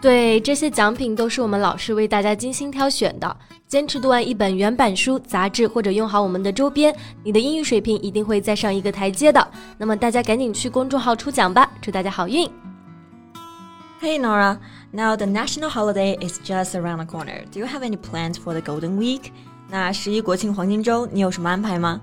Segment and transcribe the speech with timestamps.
[0.00, 3.36] 对，这些奖品都是我们老师为大家精心挑选的。
[3.66, 9.48] 坚持读完一本原版书、杂志，或者用好我们的周边，你的英语水平一定会再上一个台阶的。
[9.76, 12.48] 那么大家赶紧去公众号抽奖吧，祝大家好运！
[14.00, 14.58] Hey Nora,
[14.92, 17.44] now the national holiday is just around the corner.
[17.50, 19.32] Do you have any plans for the Golden Week?
[19.68, 22.00] 那十一国庆黄金周你有什么安排吗？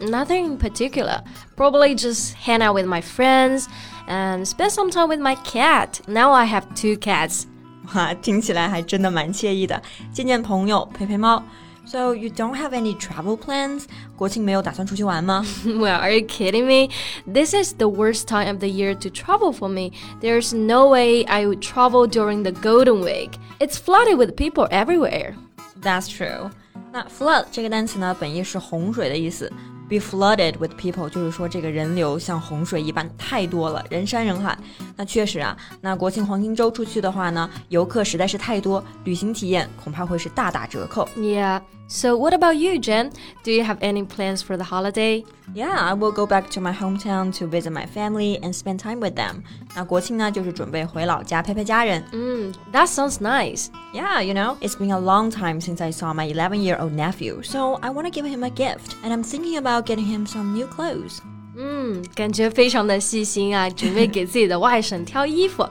[0.00, 1.20] nothing in particular.
[1.56, 3.64] Probably just hang out with my friends
[4.06, 6.00] and spend some time with my cat.
[6.06, 7.44] Now I have two cats.
[7.94, 11.42] 哇，听起来还真的蛮惬意的，见见朋友，陪陪猫。
[11.86, 13.86] So you don't have any travel plans?
[14.14, 15.44] 国庆没有打算出去玩吗？
[15.64, 16.92] Well, are you kidding me?
[17.26, 19.90] This is the worst time of the year to travel for me.
[20.20, 23.30] There's no way I would travel during the Golden Week.
[23.58, 25.34] It's flooded with people everywhere.
[25.82, 26.50] That's true.
[26.92, 29.50] 那 flood 这个单词呢，本意是洪水的意思。
[29.87, 34.57] Be flooded with people，就是说这个人流像洪水一般太多了，人山人海。
[34.95, 41.07] 那确实啊，那国庆黄金周出去的话呢，游客实在是太多，旅行体验恐怕会是大打折扣。
[41.15, 41.61] Yeah.
[41.92, 43.10] So what about you, Jen?
[43.42, 45.24] Do you have any plans for the holiday?
[45.52, 49.00] Yeah, I will go back to my hometown to visit my family and spend time
[49.00, 49.42] with them.
[49.74, 52.04] 那国庆呢，就是准备回老家陪陪家人。
[52.12, 53.66] 嗯，That sounds nice.
[53.92, 57.80] Yeah, you know, it's been a long time since I saw my 11-year-old nephew, so
[57.82, 60.68] I want to give him a gift, and I'm thinking about getting him some new
[60.68, 61.18] clothes.
[61.56, 65.68] 嗯，感觉非常的细心啊，准备给自己的外甥挑衣服。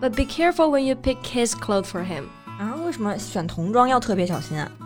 [0.00, 2.28] But be careful when you pick his clothes for him.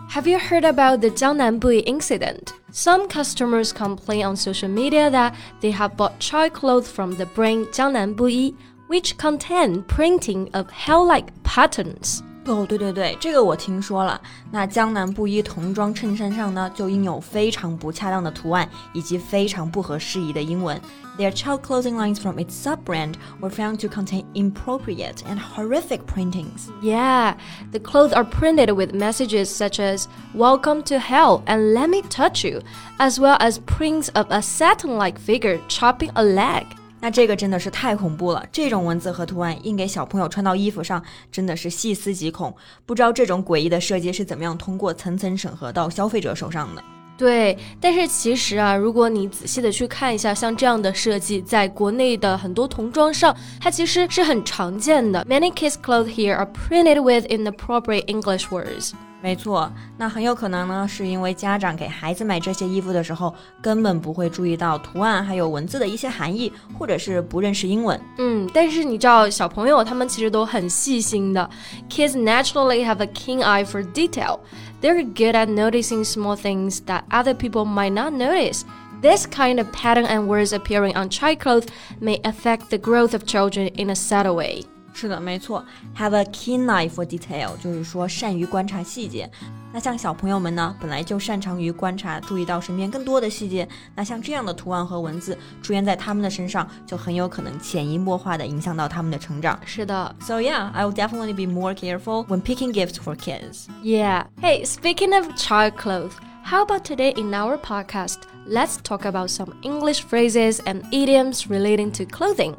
[0.08, 2.54] Have you heard about the Jiangnan Buyi incident?
[2.70, 7.66] Some customers complain on social media that they have bought child clothes from the brand
[7.66, 8.54] Jiangnan Buyi,
[8.86, 12.22] which contain printing of hell-like patterns.
[12.50, 14.20] 哦，对对对，这个我听说了。
[14.50, 20.80] 那江南布衣童装衬衫上呢，就印有非常不恰当的图案以及非常不合时宜的英文。
[21.18, 26.68] Their child clothing lines from its sub-brand were found to contain inappropriate and horrific printings.
[26.80, 27.34] Yeah,
[27.72, 32.44] the clothes are printed with messages such as "Welcome to Hell" and "Let me touch
[32.44, 32.60] you,"
[32.98, 36.66] as well as prints of a Satan-like figure chopping a leg.
[37.00, 38.44] 那这个真的是太恐怖了！
[38.50, 42.54] 这种文字和图案印给小朋友穿到衣服上，真的是细思极恐。
[42.84, 46.82] 不知道这种诡异的设计是怎么样通过层层审核到消费者手上的。
[47.16, 55.26] 对，但是其实啊，如果你仔细的去看一下，像这样的设计，在国内的很多童装上，它其实是很常见的。
[55.28, 58.92] Many kids' clothes here are printed with inappropriate English words.
[59.21, 67.97] 没错，那很有可能呢，是因为家长给孩子买这些衣服的时候，根本不会注意到图案还有文字的一些含义，或者是不认识英文。
[68.17, 71.49] 嗯，但是你知道，小朋友他们其实都很细心的。
[71.89, 74.39] Kids naturally have a keen eye for detail.
[74.81, 78.63] They're good at noticing small things that other people might not notice.
[79.01, 81.67] This kind of pattern and words appearing on child clothes
[82.01, 84.65] may affect the growth of children in a subtle way.
[84.97, 85.65] 是的，没错，
[85.97, 89.27] have a keen eye for detail，就是说善于观察细节。
[89.71, 93.67] 那像小朋友们呢，本来就擅长于观察，注意到身边更多的细节。
[93.95, 99.59] 那像这样的图案和文字出现在他们的身上，就很有可能潜移默化的影响到他们的成长。
[99.65, 103.65] 是的，So yeah, I will definitely be more careful when picking gifts for kids.
[103.81, 104.25] Yeah.
[104.39, 106.13] Hey, speaking of child clothes.
[106.43, 108.17] How about today in our podcast?
[108.47, 112.55] Let's talk about some English phrases and idioms relating to clothing.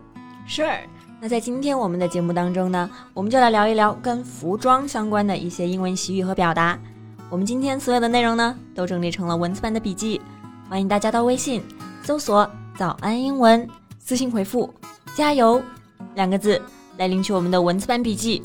[0.48, 0.80] Sure.
[1.21, 6.79] 那在今天我们的节目当中呢，我们就来聊一聊跟服装相关的一些英文习语和表达。
[7.29, 10.21] 我们今天所有的内容呢，都整理成了文字版的笔记，
[10.69, 11.61] 欢迎大家到微信
[12.03, 12.49] 搜索
[12.79, 13.67] “早安英文”，
[13.99, 14.73] 私信回复
[15.13, 15.61] “加油”
[16.15, 16.61] 两个字
[16.95, 18.41] 来领取我们的文字版笔记。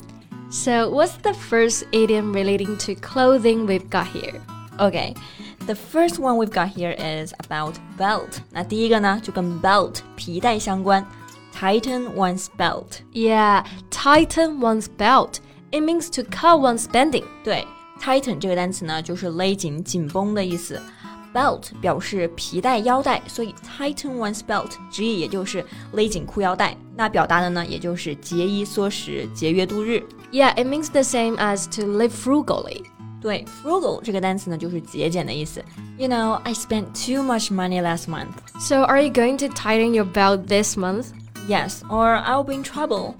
[0.51, 4.41] So, what's the first idiom relating to clothing we've got here?
[4.77, 5.15] Okay,
[5.65, 8.39] the first one we've got here is about belt.
[8.51, 11.05] 那第一个呢，就跟 belt 皮带相关。
[11.54, 13.02] tighten one's belt.
[13.12, 15.40] Yeah, tighten one's belt.
[15.70, 17.24] It means to cut one's spending.
[17.44, 17.66] 对，
[18.00, 20.80] tighten 这个单词呢，就是勒紧、紧绷的意思。
[21.32, 26.76] Belt 表示皮带、腰带，所以 tighten one's belt 直译也就是勒紧裤腰带。
[26.96, 30.02] 那表达的呢，也就是节衣缩食、节约度日。
[30.32, 32.82] Yeah, it means the same as to live frugally.
[33.20, 35.62] 对，frugal 这个单词呢，就是节俭的意思。
[35.98, 38.32] You know, I spent too much money last month.
[38.58, 41.08] So, are you going to tighten your belt this month?
[41.48, 43.14] Yes, or I'll be in trouble.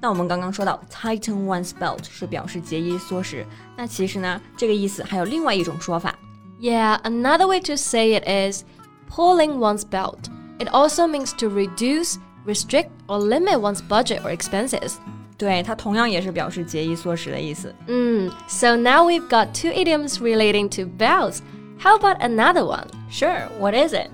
[0.00, 3.46] 那我们刚刚说到 tighten one's belt 是表示节衣缩食，
[3.76, 6.14] 那其实呢，这个意思还有另外一种说法。
[6.60, 8.64] Yeah, another way to say it is
[9.10, 10.30] pulling one's belt.
[10.58, 14.94] It also means to reduce, restrict, or limit one's budget or expenses.
[15.36, 17.74] 对，它同样也是表示节衣缩食的意思。
[17.86, 21.40] Mm, so now we've got two idioms relating to belts.
[21.78, 22.86] How about another one?
[23.10, 24.08] Sure, what is it?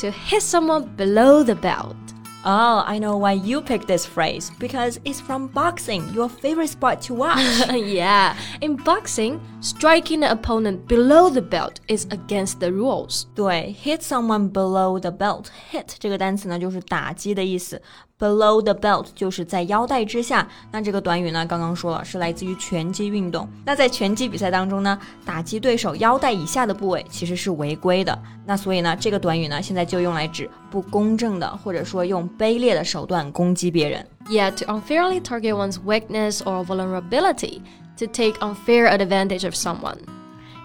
[0.00, 1.96] To hit someone below the belt.
[2.44, 7.02] Oh, I know why you picked this phrase because it's from boxing, your favorite sport
[7.02, 7.42] to watch.
[7.68, 13.26] yeah, in boxing, striking the opponent below the belt is against the rules.
[13.34, 15.46] 对，hit someone below the belt.
[15.72, 17.82] Hit 这个单词呢，就是打击的意思。
[18.22, 20.48] Below the belt 就是在腰带之下。
[20.72, 23.48] 那这个短语呢，刚刚说了是来自于拳击运动。
[23.64, 28.18] 那在拳击比赛当中呢，打击对手腰带以下的部位其实是违规的。
[28.44, 34.04] 那所以呢，这个短语呢，现在就用来指不公正的，或者说用卑劣的手段攻击别人。
[34.28, 37.60] Yeah, to unfairly target one's weakness or vulnerability,
[37.98, 39.98] to take unfair advantage of someone.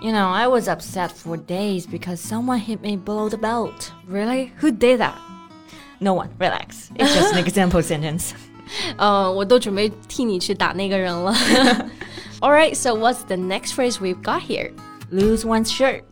[0.02, 3.92] You know, I was upset for days because someone hit me below the belt.
[4.10, 4.52] Really?
[4.60, 5.27] Who did that?
[6.00, 6.90] No one, relax.
[6.96, 8.31] It's just an example sentence.
[8.98, 11.34] 呃，我 都准备替你去打那个人了。
[12.40, 14.72] All right, so what's the next phrase we've got here?
[15.12, 16.04] Lose one's shirt.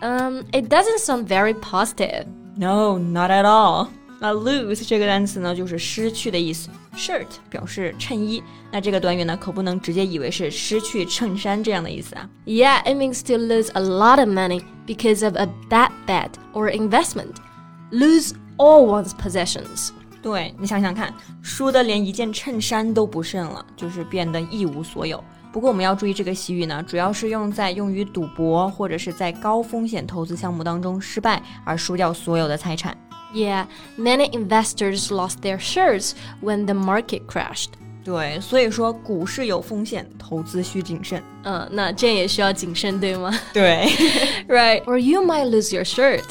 [0.00, 2.26] Um, it doesn't sound very positive.
[2.56, 3.88] No, not at all.
[4.18, 6.70] 那 lose 这个单词呢，就是失去的意思。
[6.96, 12.26] Shirt 表示衬衣，那这个短语呢，可不能直接以为是失去衬衫这样的意思啊。
[12.46, 17.34] Yeah, it means to lose a lot of money because of a bad bet or investment.
[17.90, 19.90] Lose all one's possessions.
[20.22, 25.22] 对你想想看，输的连一件衬衫都不剩了，就是变得一无所有。
[25.52, 32.96] 不过我们要注意，这个习语呢，主要是用在用于赌博或者是在高风险投资项目当中失败而输掉所有的财产。
[33.32, 33.66] Yeah,
[33.98, 36.12] many investors lost their shirts
[36.42, 37.68] when the market crashed.
[38.04, 41.22] 对，所以说股市有风险，投资需谨慎。
[41.42, 43.32] 嗯，那这也需要谨慎，对吗？
[43.52, 43.86] 对，
[44.48, 44.82] right.
[44.84, 46.22] Or you might lose your shirt.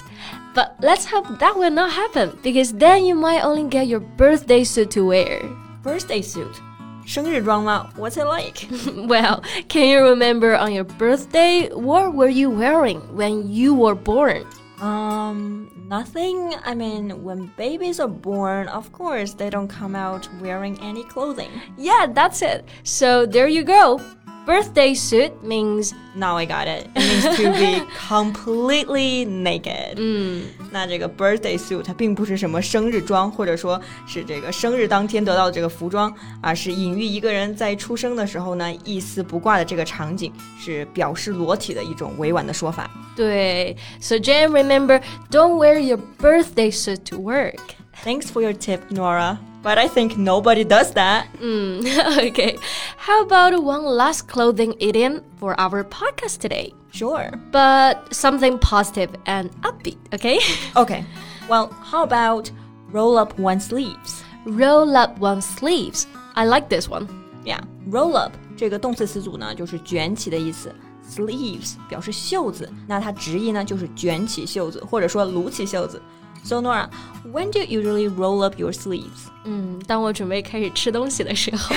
[0.59, 4.63] But let's hope that will not happen because then you might only get your birthday
[4.63, 5.41] suit to wear.
[5.83, 6.61] Birthday suit.
[7.05, 7.89] 生日装吗?
[7.97, 8.67] What's it like?
[9.07, 14.45] well, can you remember on your birthday what were you wearing when you were born?
[14.81, 16.53] Um, nothing.
[16.65, 21.51] I mean, when babies are born, of course, they don't come out wearing any clothing.
[21.77, 22.65] Yeah, that's it.
[22.83, 24.01] So there you go.
[24.45, 26.87] Birthday suit means now I got it.
[27.19, 29.95] It means to be completely naked.
[29.97, 42.89] 嗯，那这个 birthday suit 它并不是什么生日装，或者说是这个生日当天得到的这个服装，而是隐喻一个人在出生的时候呢一丝不挂的这个场景，是表示裸体的一种委婉的说法。
[43.15, 47.59] 对，So Jen, remember, don't wear your birthday suit to work.
[48.03, 49.37] Thanks for your tip, Nora.
[49.63, 51.25] But I think nobody does that.
[51.41, 51.81] Mm,
[52.29, 52.57] okay.
[52.97, 56.71] How about one last clothing idiom for our podcast today?
[56.91, 57.31] Sure.
[57.51, 60.39] But something positive and upbeat, okay?
[60.75, 61.03] okay.
[61.49, 62.49] Well, how about
[62.91, 64.23] roll up one's sleeves?
[64.45, 66.05] Roll up one's sleeves.
[66.35, 67.07] I like this one.
[67.43, 70.73] Yeah, roll up 这个动词词组呢，就是卷起的意思。
[71.07, 76.01] Sleeves 表示袖子，那它直译呢就是卷起袖子，或者说撸起袖子。
[76.43, 76.87] so Nora,
[77.31, 79.29] when do you usually roll up your sleeves?
[79.45, 81.75] 嗯，当我准备开始吃东西的时候，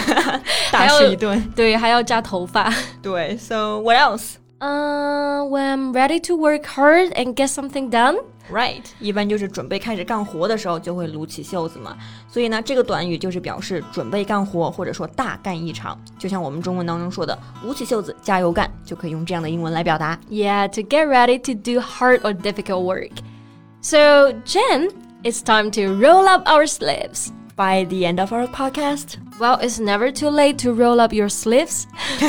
[0.70, 1.42] 大吃一顿。
[1.56, 2.72] 对，还要扎头发。
[3.02, 4.34] 对，So what else?
[4.62, 8.16] Uh, when I'm ready to work hard and get something done.
[8.50, 11.96] Right，一般就是准备开始干活的时候就会撸起袖子嘛。
[12.28, 15.96] 所以呢，这个短语就是表示准备干活，或者说大干一场。
[16.18, 20.18] 就像我们中文当中说的“撸起袖子，加油干”，就可以用这样的英文来表达。
[20.30, 23.12] Yeah, to get ready to do hard or difficult work.
[23.80, 24.90] So, Jen,
[25.22, 27.28] it's time to roll up our sleeves.
[27.54, 31.28] By the end of our podcast, well, it's never too late to roll up your
[31.28, 31.84] sleeves.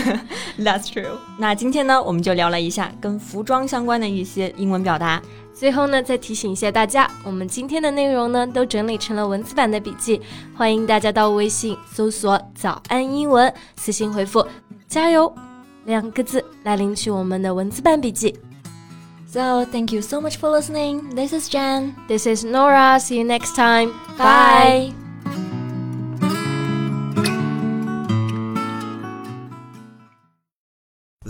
[0.58, 1.18] That's true.
[1.38, 5.22] 那今天呢，我们就聊了一下跟服装相关的一些英文表达。
[5.54, 10.22] 最后呢，再提醒一下大家，我们今天的内容呢，都整理成了文字版的笔记，
[10.56, 14.48] 欢迎大家到微信搜索“早安英文”，私信回复“
[14.88, 15.34] 加油”
[15.86, 18.34] 两个字来领取我们的文字版笔记。
[19.32, 21.14] So, thank you so much for listening.
[21.14, 21.94] This is Jen.
[22.08, 22.98] This is Nora.
[23.00, 23.92] See you next time.
[24.18, 25.03] Bye.